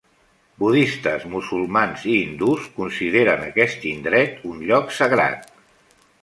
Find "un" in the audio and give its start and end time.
4.55-4.65